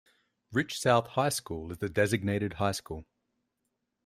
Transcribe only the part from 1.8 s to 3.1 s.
designated high school.